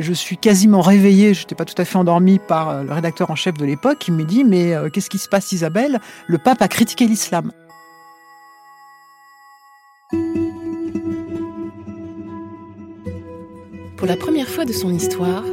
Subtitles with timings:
[0.00, 3.30] Je suis quasiment réveillée, je n'étais pas tout à fait endormie par euh, le rédacteur
[3.30, 6.00] en chef de l'époque qui me dit Mais euh, qu'est-ce qui se passe, Isabelle?
[6.26, 7.52] Le pape a critiqué l'islam.
[13.98, 15.44] Pour la première fois de son histoire,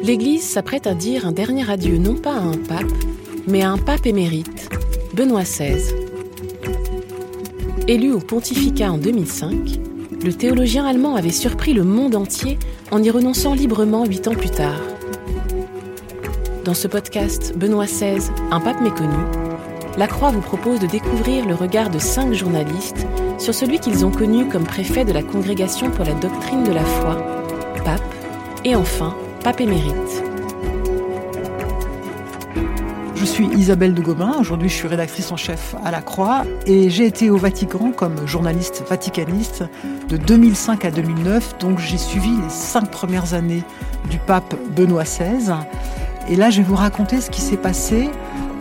[0.00, 2.86] l'Église s'apprête à dire un dernier adieu non pas à un pape,
[3.48, 4.70] mais à un pape émérite,
[5.12, 5.82] Benoît XVI.
[7.88, 9.87] Élu au pontificat en 2005,
[10.22, 12.58] le théologien allemand avait surpris le monde entier
[12.90, 14.80] en y renonçant librement huit ans plus tard.
[16.64, 19.16] Dans ce podcast Benoît XVI, un pape méconnu,
[19.96, 23.06] la Croix vous propose de découvrir le regard de cinq journalistes
[23.38, 26.84] sur celui qu'ils ont connu comme préfet de la Congrégation pour la doctrine de la
[26.84, 27.16] foi,
[27.84, 28.02] pape,
[28.64, 30.27] et enfin pape émérite.
[33.18, 36.88] Je suis Isabelle de Gobain, aujourd'hui je suis rédactrice en chef à La Croix et
[36.88, 39.64] j'ai été au Vatican comme journaliste vaticaniste
[40.08, 43.64] de 2005 à 2009, donc j'ai suivi les cinq premières années
[44.08, 45.52] du pape Benoît XVI.
[46.28, 48.08] Et là je vais vous raconter ce qui s'est passé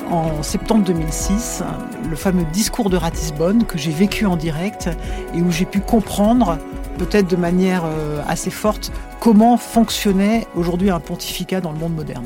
[0.10, 1.62] en septembre 2006,
[2.10, 4.90] le fameux discours de Ratisbonne que j'ai vécu en direct
[5.36, 6.58] et où j'ai pu comprendre,
[6.98, 12.26] peut-être de manière euh, assez forte, comment fonctionnait aujourd'hui un pontificat dans le monde moderne.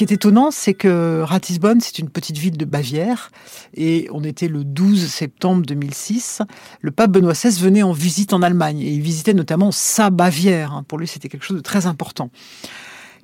[0.00, 3.30] Qui est étonnant, c'est que Ratisbonne, c'est une petite ville de Bavière,
[3.74, 6.40] et on était le 12 septembre 2006.
[6.80, 10.84] Le pape Benoît XVI venait en visite en Allemagne, et il visitait notamment sa Bavière.
[10.88, 12.30] Pour lui, c'était quelque chose de très important.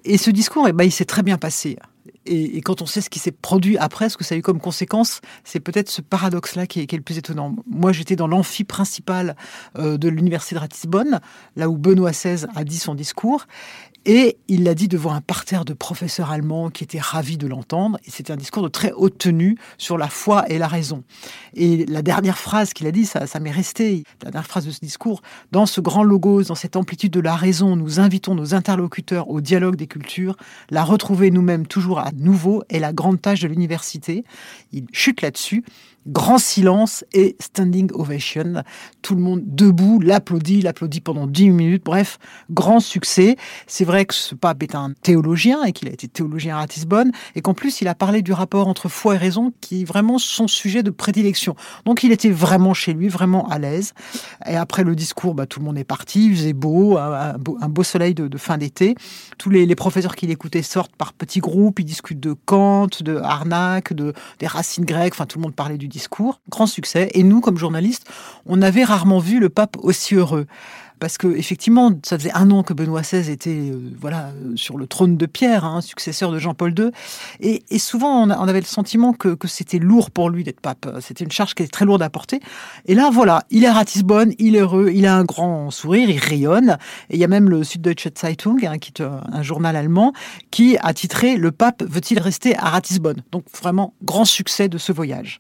[0.04, 1.78] Et ce discours, eh ben, il s'est très bien passé.
[2.26, 4.60] Et, quand on sait ce qui s'est produit après, ce que ça a eu comme
[4.60, 7.56] conséquence, c'est peut-être ce paradoxe-là qui, est, le plus étonnant.
[7.66, 9.34] Moi, j'étais dans l'amphi principal
[9.78, 11.20] euh, de l'université de Ratisbonne,
[11.56, 13.46] là où Benoît XVI a dit son discours,
[14.08, 17.98] et il l'a dit devant un parterre de professeurs allemands qui étaient ravis de l'entendre.
[18.06, 21.02] Et c'était un discours de très haute tenue sur la foi et la raison.
[21.54, 24.04] Et la dernière phrase qu'il a dit, ça, ça m'est resté.
[24.22, 27.34] La dernière phrase de ce discours, dans ce grand logos, dans cette amplitude de la
[27.34, 30.36] raison, nous invitons nos interlocuteurs au dialogue des cultures.
[30.70, 34.22] La retrouver nous-mêmes toujours à nouveau est la grande tâche de l'université.
[34.72, 35.64] Il chute là-dessus
[36.06, 38.62] grand silence et standing ovation.
[39.02, 41.84] Tout le monde debout, l'applaudit, l'applaudit pendant dix minutes.
[41.84, 42.18] Bref,
[42.50, 43.36] grand succès.
[43.66, 47.12] C'est vrai que ce pape est un théologien et qu'il a été théologien à Ratisbonne
[47.34, 50.18] et qu'en plus il a parlé du rapport entre foi et raison qui est vraiment
[50.18, 51.56] son sujet de prédilection.
[51.84, 53.92] Donc il était vraiment chez lui, vraiment à l'aise.
[54.46, 57.82] Et après le discours, bah, tout le monde est parti, il faisait beau, un beau,
[57.82, 58.94] soleil de, fin d'été.
[59.38, 63.92] Tous les, professeurs qui l'écoutaient sortent par petits groupes, ils discutent de Kant, de Arnaque,
[63.92, 65.88] de, des racines grecques, enfin tout le monde parlait du
[66.48, 67.10] grand succès.
[67.14, 68.06] Et nous, comme journalistes,
[68.46, 70.46] on avait rarement vu le pape aussi heureux
[70.98, 74.86] parce que effectivement, ça faisait un an que Benoît XVI était euh, voilà sur le
[74.86, 76.90] trône de Pierre, hein, successeur de Jean-Paul II,
[77.40, 80.88] et, souvent on, avait le sentiment que, c'était lourd pour lui d'être pape.
[81.00, 82.40] C'était une charge qui était très lourde à porter.
[82.86, 86.10] Et là, voilà, il est à Ratisbonne, il est heureux, il a un grand sourire,
[86.10, 86.78] il rayonne.
[87.10, 90.12] Et il y a même le Süddeutsche Zeitung, hein, qui est un journal allemand,
[90.50, 93.22] qui a titré "Le pape veut-il rester à Ratisbonne".
[93.30, 95.38] Donc vraiment grand succès de ce voyage.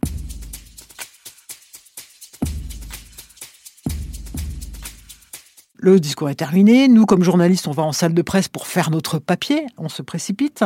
[5.86, 6.88] Le discours est terminé.
[6.88, 9.66] Nous, comme journalistes, on va en salle de presse pour faire notre papier.
[9.78, 10.64] On se précipite.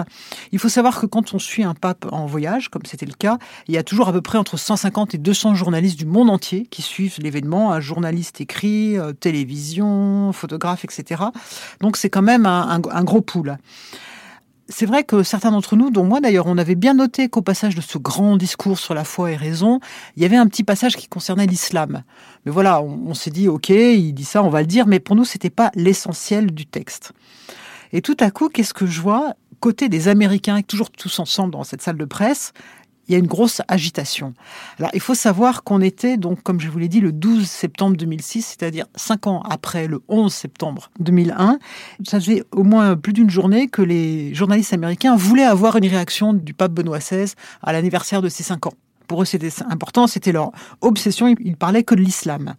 [0.51, 3.37] Il faut savoir que quand on suit un pape en voyage, comme c'était le cas,
[3.69, 6.67] il y a toujours à peu près entre 150 et 200 journalistes du monde entier
[6.71, 7.71] qui suivent l'événement.
[7.71, 11.23] Un journaliste écrit, euh, télévision, photographe, etc.
[11.83, 13.59] Donc c'est quand même un, gros pool
[14.71, 17.75] c'est vrai que certains d'entre nous, dont moi d'ailleurs, on avait bien noté qu'au passage
[17.75, 19.81] de ce grand discours sur la foi et raison,
[20.17, 22.05] il y avait un petit passage qui concernait l'islam.
[22.47, 25.17] Mais voilà, on, s'est dit, ok, il dit ça, on va le dire, mais pour
[25.17, 27.13] nous, c'était pas l'essentiel du texte.
[27.93, 29.35] Et tout à coup, qu'est-ce que je vois?
[29.59, 32.53] Côté des Américains, toujours tous ensemble dans cette salle de presse,
[33.11, 34.35] il y a une grosse agitation.
[34.79, 37.97] Alors, il faut savoir qu'on était, donc, comme je vous l'ai dit, le 12 septembre
[37.97, 41.59] 2006, c'est-à-dire cinq ans après le 11 septembre 2001.
[42.07, 46.35] Ça faisait au moins plus d'une journée que les journalistes américains voulaient avoir une réaction
[46.35, 47.33] du pape Benoît XVI
[47.65, 48.75] à l'anniversaire de ses cinq ans.
[49.09, 52.55] Pour eux, c'était important, c'était leur obsession, ils parlaient que de l'islam.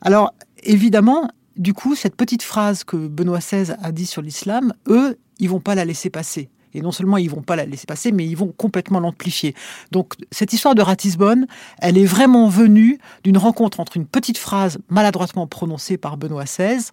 [0.00, 0.32] Alors,
[0.62, 1.28] évidemment,
[1.58, 5.60] du coup, cette petite phrase que Benoît XVI a dit sur l'islam, eux, ils vont
[5.60, 6.48] pas la laisser passer.
[6.74, 9.54] Et non seulement ils vont pas la laisser passer, mais ils vont complètement l'amplifier.
[9.90, 11.46] Donc cette histoire de Ratisbonne,
[11.78, 16.90] elle est vraiment venue d'une rencontre entre une petite phrase maladroitement prononcée par Benoît XVI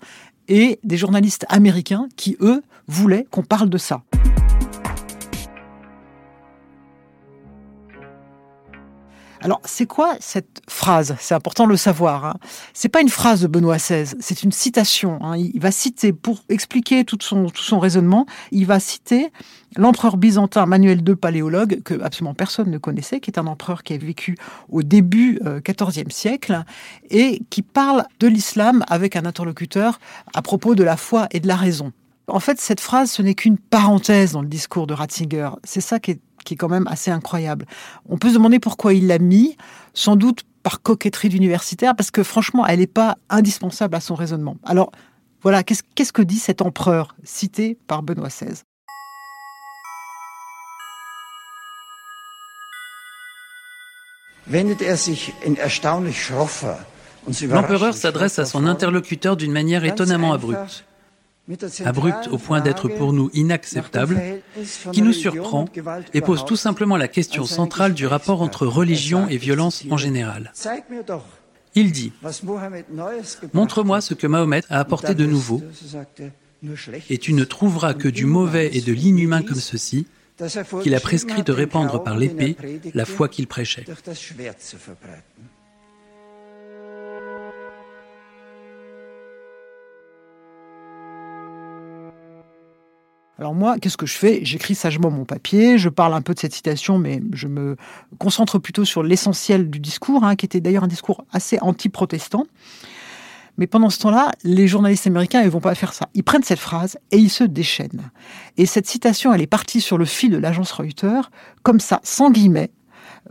[0.48, 4.04] et des journalistes américains qui, eux, voulaient qu'on parle de ça.
[9.46, 11.16] Alors, c'est quoi cette phrase?
[11.20, 12.26] C'est important de le savoir.
[12.26, 12.34] Hein.
[12.74, 15.20] C'est pas une phrase de Benoît XVI, c'est une citation.
[15.22, 15.38] Hein.
[15.38, 19.32] Il va citer, pour expliquer tout son, tout son raisonnement, il va citer
[19.76, 23.94] l'empereur byzantin Manuel II Paléologue, que absolument personne ne connaissait, qui est un empereur qui
[23.94, 24.36] a vécu
[24.68, 26.64] au début XIVe euh, siècle
[27.12, 30.00] et qui parle de l'islam avec un interlocuteur
[30.34, 31.92] à propos de la foi et de la raison.
[32.28, 35.52] En fait, cette phrase, ce n'est qu'une parenthèse dans le discours de Ratzinger.
[35.64, 37.66] C'est ça qui est qui est quand même assez incroyable.
[38.08, 39.58] On peut se demander pourquoi il l'a mis,
[39.94, 44.56] sans doute par coquetterie d'universitaire, parce que franchement, elle n'est pas indispensable à son raisonnement.
[44.64, 44.92] Alors,
[45.42, 48.64] voilà, qu'est-ce que dit cet empereur cité par Benoît XVI
[57.50, 60.86] L'empereur s'adresse à son interlocuteur d'une manière étonnamment abrupte
[61.84, 64.22] abrupte au point d'être pour nous inacceptable,
[64.92, 65.66] qui nous surprend
[66.14, 70.52] et pose tout simplement la question centrale du rapport entre religion et violence en général.
[71.76, 72.14] Il dit,
[73.54, 75.62] Montre-moi ce que Mahomet a apporté de nouveau,
[77.10, 80.08] et tu ne trouveras que du mauvais et de l'inhumain comme ceci,
[80.82, 82.58] qu'il a prescrit de répandre par l'épée
[82.94, 83.86] la foi qu'il prêchait.
[93.38, 94.40] Alors moi, qu'est-ce que je fais?
[94.44, 97.76] J'écris sagement mon papier, je parle un peu de cette citation, mais je me
[98.18, 102.46] concentre plutôt sur l'essentiel du discours, hein, qui était d'ailleurs un discours assez anti-protestant.
[103.58, 106.08] Mais pendant ce temps-là, les journalistes américains, ils vont pas faire ça.
[106.14, 108.10] Ils prennent cette phrase et ils se déchaînent.
[108.58, 111.30] Et cette citation, elle est partie sur le fil de l'agence Reuters,
[111.64, 112.72] comme ça, sans guillemets,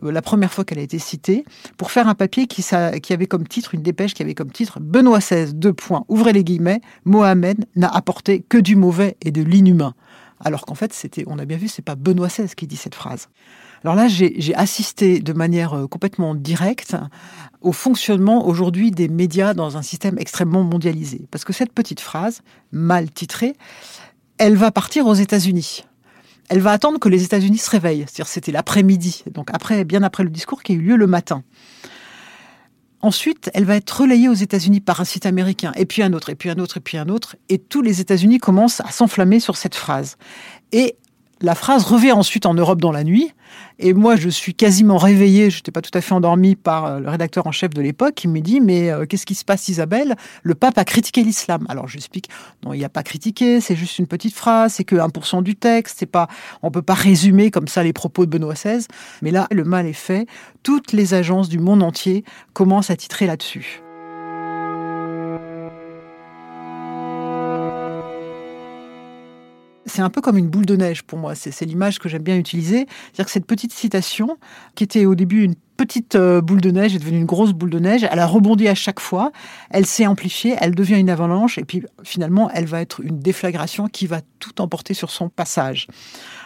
[0.03, 1.45] la première fois qu'elle a été citée,
[1.77, 2.65] pour faire un papier qui,
[3.03, 6.33] qui, avait comme titre, une dépêche qui avait comme titre Benoît XVI, deux points, ouvrez
[6.33, 9.95] les guillemets, Mohamed n'a apporté que du mauvais et de l'inhumain.
[10.41, 12.95] Alors qu'en fait, c'était, on a bien vu, c'est pas Benoît XVI qui dit cette
[12.95, 13.29] phrase.
[13.83, 16.97] Alors là, j'ai assisté de manière euh, complètement directe
[17.61, 21.27] au fonctionnement aujourd'hui des médias dans un système extrêmement mondialisé.
[21.31, 22.41] Parce que cette petite phrase,
[22.73, 23.55] mal titrée,
[24.39, 25.85] elle va partir aux États-Unis
[26.49, 28.05] elle va attendre que les États-Unis se réveillent.
[28.07, 31.43] C'est-à-dire c'était l'après-midi, donc après, bien après le discours qui a eu lieu le matin.
[33.01, 36.31] Ensuite, elle va être relayée aux États-Unis par un site américain, et puis un autre,
[36.31, 39.41] et puis un autre, et puis un autre, et tous les États-Unis commencent à s'enflammer
[39.41, 40.17] sur cette phrase.
[40.73, 40.97] Et
[41.45, 43.33] la phrase revient ensuite en Europe dans la nuit.
[43.79, 47.01] Et moi, je suis quasiment réveillée, je n'étais pas tout à fait endormie par euh,
[47.01, 49.69] le rédacteur en chef de l'époque, qui me dit Mais euh, qu'est-ce qui se passe,
[49.69, 50.17] Isabelle?
[50.43, 51.67] Le pape a critiqué l'islam.
[51.69, 52.29] Alors j'explique
[52.65, 56.05] Non, il n'a pas critiqué, c'est juste une petite phrase, c'est que 1% du texte,
[56.63, 58.87] on ne peut pas résumer comme ça les propos de Benoît XVI.
[59.23, 60.27] Mais là, le mal est fait.
[60.63, 63.83] Toutes les agences du monde entier commencent à titrer là-dessus.
[69.95, 71.37] C'est un peu comme une boule de neige pour moi.
[71.37, 72.89] C'est l'image que j'aime bien utiliser.
[72.89, 74.39] C'est-à-dire que cette petite citation,
[74.75, 77.71] qui était au début une petite euh, boule de neige, est devenue une grosse boule
[77.71, 78.07] de neige.
[78.11, 79.33] Elle a rebondi à chaque fois.
[79.71, 80.57] Elle s'est amplifiée.
[80.61, 81.59] Elle devient une avalanche.
[81.59, 85.87] Et puis finalement, elle va être une déflagration qui va tout emporter sur son passage.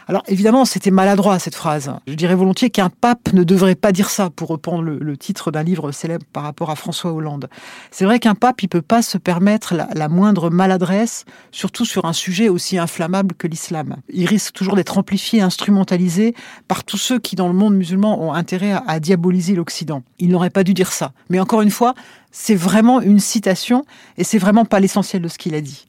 [0.06, 1.92] Alors évidemment, c'était maladroit cette phrase.
[2.06, 5.62] Je dirais volontiers qu'un pape ne devrait pas dire ça, pour reprendre le, titre d'un
[5.62, 7.50] livre célèbre par rapport à François Hollande.
[7.90, 12.14] C'est vrai qu'un pape, il peut pas se permettre la, moindre maladresse, surtout sur un
[12.14, 13.96] sujet aussi inflammable que l'islam.
[14.08, 16.34] Il risque toujours d'être amplifié, instrumentalisé
[16.68, 19.17] par tous ceux qui, dans le monde musulman, ont intérêt à, à diaboliser
[19.54, 20.02] l'Occident.
[20.18, 21.12] Il n'aurait pas dû dire ça.
[21.30, 21.94] Mais encore une fois,
[22.30, 23.84] c'est vraiment une citation
[24.16, 25.86] et c'est vraiment pas l'essentiel de ce qu'il a dit.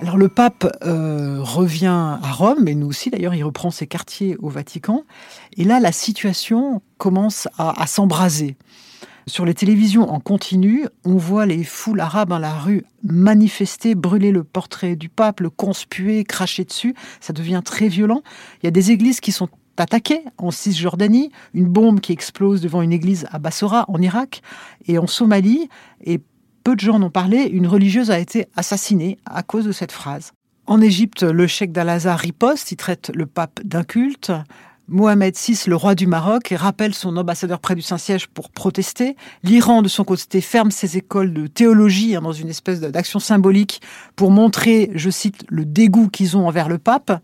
[0.00, 1.86] Alors le pape euh, revient
[2.22, 5.04] à Rome, et nous aussi d'ailleurs, il reprend ses quartiers au Vatican.
[5.56, 8.56] Et là, la situation commence à, s'embraser.
[9.26, 14.30] Sur les télévisions en continu, on voit les foules arabes dans la rue manifester, brûler
[14.30, 16.94] le portrait du pape, le conspuer, cracher dessus.
[17.20, 18.22] Ça devient très violent.
[18.62, 22.82] Il y a des églises qui sont attaquées en Cisjordanie, une bombe qui explose devant
[22.82, 24.42] une église à Bassora en Irak
[24.86, 25.68] et en Somalie.
[26.04, 26.20] Et
[26.62, 29.92] peu de gens en ont parlé, une religieuse a été assassinée à cause de cette
[29.92, 30.32] phrase.
[30.66, 34.32] En Égypte, le cheikh d'Al-Azhar riposte, il traite le pape d'inculte.
[34.88, 39.16] Mohamed VI, le roi du Maroc, rappelle son ambassadeur près du Saint-Siège pour protester.
[39.42, 43.80] L'Iran, de son côté, ferme ses écoles de théologie hein, dans une espèce d'action symbolique
[44.14, 47.22] pour montrer, je cite, le dégoût qu'ils ont envers le pape.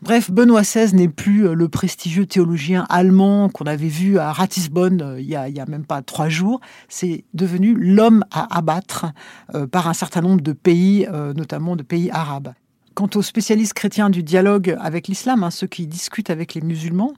[0.00, 5.00] Bref, Benoît XVI n'est plus euh, le prestigieux théologien allemand qu'on avait vu à Ratisbonne
[5.02, 6.60] euh, il y a, même pas trois jours.
[6.88, 9.06] C'est devenu l'homme à abattre
[9.54, 12.52] euh, par un certain nombre de pays, notamment de pays arabes.
[12.94, 17.12] Quant aux spécialistes chrétiens du dialogue avec l'islam, hein, ceux qui discutent avec les musulmans,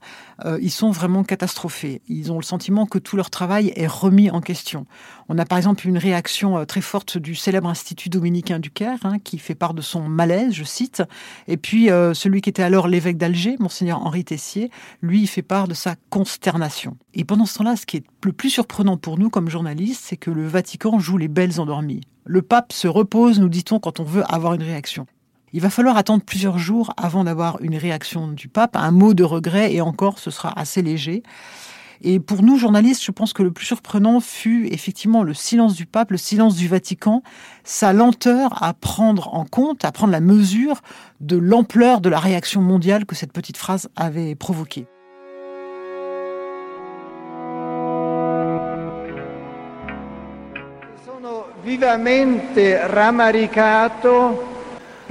[0.46, 2.00] euh, ils sont vraiment catastrophés.
[2.08, 4.86] Ils ont le sentiment que tout leur travail est remis en question.
[5.28, 9.00] On a par exemple une réaction euh, très forte du célèbre Institut dominicain du Caire,
[9.04, 11.02] hein, qui fait part de son malaise, je cite.
[11.46, 14.70] Et puis euh, celui qui était alors l'évêque d'Alger, monseigneur Henri Tessier,
[15.02, 16.96] lui, il fait part de sa consternation.
[17.12, 20.16] Et pendant ce temps-là, ce qui est le plus surprenant pour nous comme journalistes, c'est
[20.16, 22.00] que le Vatican joue les belles endormies.
[22.24, 25.06] Le pape se repose, nous dit-on, quand on veut avoir une réaction.
[25.56, 29.24] Il va falloir attendre plusieurs jours avant d'avoir une réaction du pape, un mot de
[29.24, 31.22] regret, et encore, ce sera assez léger.
[32.02, 35.86] Et pour nous, journalistes, je pense que le plus surprenant fut effectivement le silence du
[35.86, 37.22] pape, le silence du Vatican,
[37.64, 40.82] sa lenteur à prendre en compte, à prendre la mesure
[41.20, 44.86] de l'ampleur de la réaction mondiale que cette petite phrase avait provoquée.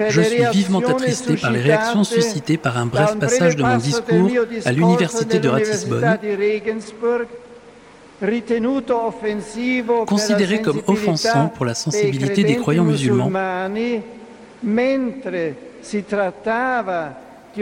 [0.09, 4.29] Je suis vivement attristé par les réactions suscitées par un bref passage de mon discours
[4.65, 6.17] à l'université de Ratisbonne,
[10.05, 13.31] considéré comme offensant pour la sensibilité des croyants musulmans,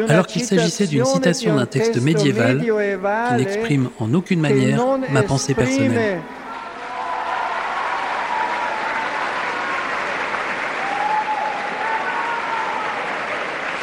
[0.10, 4.80] alors qu'il s'agissait d'une citation d'un texte médiéval qui n'exprime en aucune manière
[5.12, 6.22] ma pensée personnelle.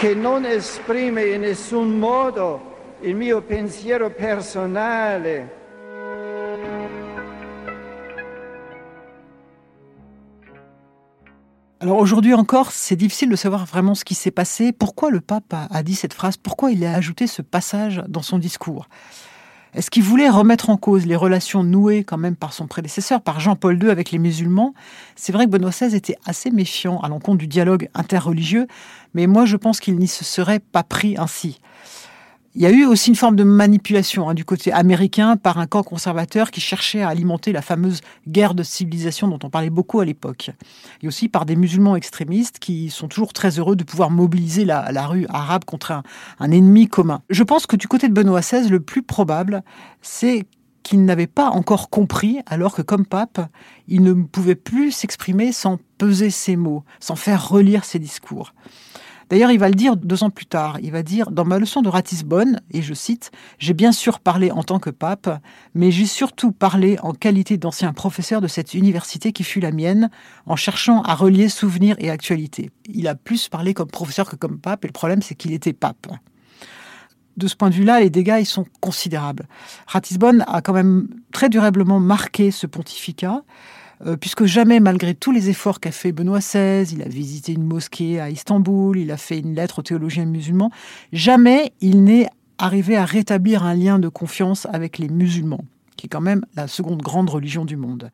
[0.08, 1.44] Non esprime in
[1.98, 2.60] modo
[3.02, 5.46] il mio pensiero personale.
[11.80, 15.54] Alors aujourd'hui encore, c'est difficile de savoir vraiment ce qui s'est passé, pourquoi le pape
[15.54, 18.88] a dit cette phrase, pourquoi il a ajouté ce passage dans son discours?
[19.72, 23.38] Est-ce qu'il voulait remettre en cause les relations nouées quand même par son prédécesseur, par
[23.38, 24.74] Jean-Paul II avec les musulmans?
[25.14, 28.66] C'est vrai que Benoît XVI était assez méfiant à l'encontre du dialogue interreligieux,
[29.14, 31.60] mais moi je pense qu'il n'y se serait pas pris ainsi.
[32.56, 35.68] Il y a eu aussi une forme de manipulation hein, du côté américain par un
[35.68, 40.00] camp conservateur qui cherchait à alimenter la fameuse guerre de civilisation dont on parlait beaucoup
[40.00, 40.50] à l'époque.
[41.00, 45.06] Et aussi par des musulmans extrémistes qui sont toujours très heureux de pouvoir mobiliser la,
[45.06, 46.02] rue arabe contre un,
[46.40, 47.22] un ennemi commun.
[47.30, 49.62] Je pense que du côté de Benoît XVI, le plus probable,
[50.02, 50.44] c'est
[50.82, 53.48] qu'il n'avait pas encore compris, alors que comme pape,
[53.86, 58.54] il ne pouvait plus s'exprimer sans peser ses mots, sans faire relire ses discours.
[59.30, 60.78] D'ailleurs, il va le dire deux ans plus tard.
[60.82, 64.50] Il va dire Dans ma leçon de Ratisbonne, et je cite, J'ai bien sûr parlé
[64.50, 65.40] en tant que pape,
[65.74, 70.10] mais j'ai surtout parlé en qualité d'ancien professeur de cette université qui fut la mienne,
[70.46, 72.70] en cherchant à relier souvenirs et actualité.
[72.86, 75.72] Il a plus parlé comme professeur que comme pape, et le problème, c'est qu'il était
[75.72, 76.08] pape
[77.36, 79.46] de ce point de vue-là, les dégâts ils sont considérables.
[79.86, 83.42] Ratisbonne a quand même très durablement marqué ce pontificat.
[84.06, 87.64] Euh, puisque jamais, malgré tous les efforts qu'a fait Benoît XVI, il a visité une
[87.64, 90.70] mosquée à Istanbul, il a fait une lettre aux théologiens musulmans,
[91.12, 95.64] jamais il n'est arrivé à rétablir un lien de confiance avec les musulmans,
[95.96, 98.10] qui est quand même la seconde grande religion du monde.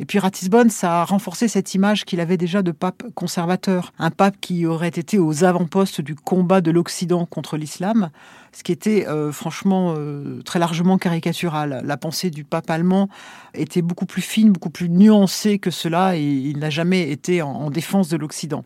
[0.00, 4.10] Et puis Ratisbonne, ça a renforcé cette image qu'il avait déjà de pape conservateur, un
[4.10, 8.10] pape qui aurait été aux avant-postes du combat de l'Occident contre l'islam,
[8.52, 11.82] ce qui était euh, franchement euh, très largement caricatural.
[11.84, 13.08] La pensée du pape allemand
[13.54, 17.70] était beaucoup plus fine, beaucoup plus nuancée que cela, et il n'a jamais été en
[17.70, 18.64] défense de l'Occident.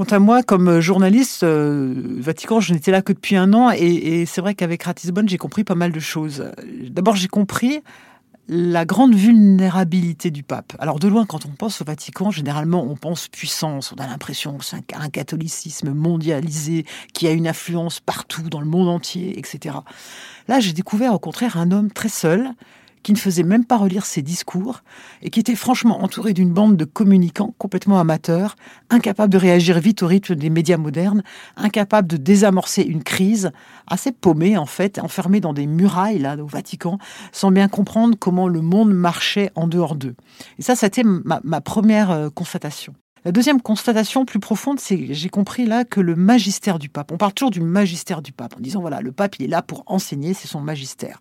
[0.00, 4.24] Quant à moi, comme journaliste, euh, Vatican, je n'étais là que depuis un an et,
[4.24, 6.42] c'est vrai qu'avec Ratisbonne, j'ai compris pas mal de choses.
[6.88, 7.82] D'abord, j'ai compris
[8.48, 10.72] la grande vulnérabilité du pape.
[10.78, 14.56] Alors de loin, quand on pense au Vatican, généralement on pense puissance, on a l'impression
[14.56, 19.76] que c'est un, catholicisme mondialisé qui a une influence partout dans le monde entier, etc.
[20.48, 22.48] Là, j'ai découvert au contraire un homme très seul,
[23.02, 24.82] qui ne faisait même pas relire ses discours
[25.22, 28.56] et qui était franchement entouré d'une bande de communicants complètement amateurs,
[28.90, 31.22] incapables de réagir vite au rythme des médias modernes,
[31.56, 33.50] incapables de désamorcer une crise,
[33.86, 36.98] assez paumés en fait, enfermés dans des murailles là au Vatican,
[37.32, 40.14] sans bien comprendre comment le monde marchait en dehors d'eux.
[40.58, 42.94] Et ça, c'était ma, première euh, constatation.
[43.24, 47.18] La deuxième constatation plus profonde, c'est j'ai compris là que le magistère du pape, on
[47.18, 49.82] parle toujours du magistère du pape en disant voilà, le pape il est là pour
[49.86, 51.20] enseigner, c'est son magistère.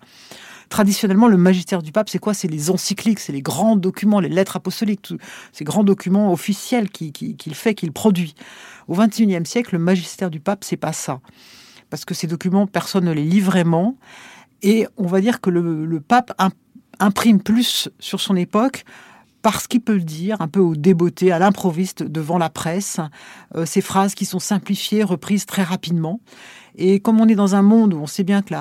[0.70, 2.34] Traditionnellement, le magistère du pape, c'est quoi?
[2.34, 5.14] C'est les encycliques, c'est les grands documents, les lettres apostoliques,
[5.52, 8.36] ces grands documents officiels qu'il fait, qu'il produit.
[8.88, 11.22] Au XXIe siècle, le magistère du pape, c'est pas ça.
[11.90, 13.98] Parce que ces documents, personne ne les lit vraiment.
[14.62, 16.40] Et on va dire que le, le pape
[17.00, 18.86] imprime plus sur son époque
[19.42, 23.00] parce qu'il peut le dire, un peu au débeauté, à l'improviste devant la presse,
[23.56, 26.20] euh, ces phrases qui sont simplifiées, reprises très rapidement.
[26.82, 28.56] Et comme on est dans un monde où on sait bien que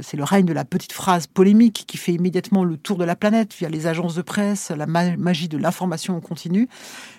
[0.00, 3.14] c'est le règne de la petite phrase polémique qui fait immédiatement le tour de la
[3.14, 6.68] planète via les agences de presse, la magie de l'information en continu,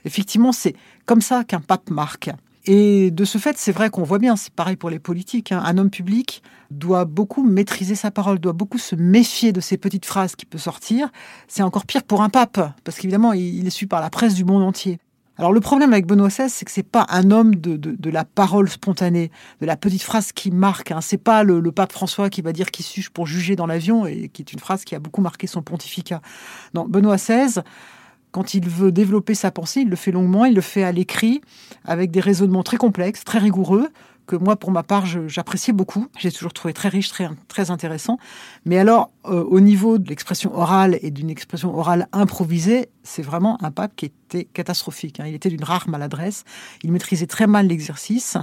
[0.03, 2.29] effectivement, c'est comme ça qu'un pape marque.
[2.65, 5.63] Et de ce fait, c'est vrai qu'on voit bien, c'est pareil pour les politiques, hein.
[5.65, 10.05] un homme public doit beaucoup maîtriser sa parole, doit beaucoup se méfier de ces petites
[10.05, 11.09] phrases qui peuvent sortir.
[11.47, 14.43] C'est encore pire pour un pape, parce qu'évidemment, il est su par la presse du
[14.43, 14.99] monde entier.
[15.37, 18.25] Alors le problème avec Benoît XVI, c'est que c'est pas un homme de, de, la
[18.25, 20.91] parole spontanée, de la petite phrase qui marque.
[20.91, 21.01] Hein.
[21.01, 24.29] C'est pas le, pape François qui va dire qui suis-je pour juger dans l'avion et
[24.29, 26.21] qui est une phrase qui a beaucoup marqué son pontificat.
[26.73, 27.61] Non, Benoît XVI,
[28.31, 31.41] quand il veut développer sa pensée, il le fait longuement, il le fait à l'écrit,
[31.85, 33.89] avec des raisonnements très complexes, très rigoureux,
[34.27, 36.07] que moi, pour ma part, j'appréciais beaucoup.
[36.19, 38.19] J'ai toujours trouvé très riche, très, intéressant.
[38.65, 43.57] Mais alors, euh, au niveau de l'expression orale et d'une expression orale improvisée, c'est vraiment
[43.63, 45.19] un pape qui était catastrophique.
[45.19, 45.25] Hein.
[45.27, 46.43] Il était d'une rare maladresse.
[46.83, 48.37] Il maîtrisait très mal l'exercice.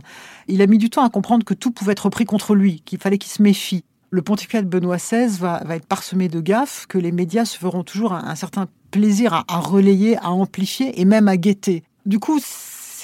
[0.48, 2.98] Il a mis du temps à comprendre que tout pouvait être pris contre lui, qu'il
[2.98, 3.84] fallait qu'il se méfie.
[4.10, 7.82] Le pontificat de Benoît XVI va, être parsemé de gaffes que les médias se feront
[7.82, 11.82] toujours un, certain plaisir à, relayer, à amplifier et même à guetter.
[12.06, 12.38] Du coup,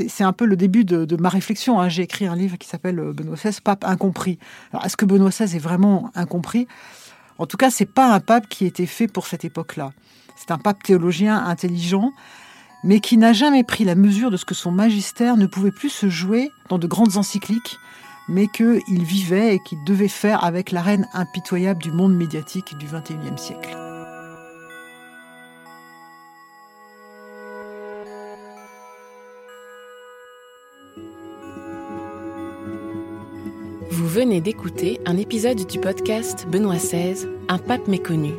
[0.09, 1.81] c'est un peu le début de, ma réflexion.
[1.81, 1.89] Hein.
[1.89, 4.39] J'ai écrit un livre qui s'appelle euh, Benoît XVI, pape incompris.
[4.73, 6.67] Alors, est-ce que Benoît XVI est vraiment incompris?
[7.39, 9.93] En tout cas, c'est pas un pape qui était fait pour cette époque-là.
[10.37, 12.13] C'est un pape théologien intelligent,
[12.85, 15.91] mais qui n'a jamais pris la mesure de ce que son magistère ne pouvait plus
[15.91, 17.79] se jouer dans de grandes encycliques,
[18.29, 22.87] mais qu'il vivait et qu'il devait faire avec la reine impitoyable du monde médiatique du
[22.87, 23.90] XXIe siècle.
[33.91, 38.35] Vous venez d'écouter un épisode du podcast Benoît XVI, Un pape méconnu.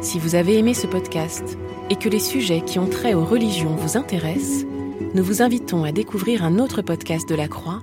[0.00, 1.58] Si vous avez aimé ce podcast
[1.90, 4.64] et que les sujets qui ont trait aux religions vous intéressent,
[5.14, 7.82] nous vous invitons à découvrir un autre podcast de la Croix,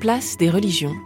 [0.00, 0.96] Place des religions